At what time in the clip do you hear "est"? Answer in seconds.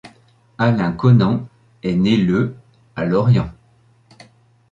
1.83-1.93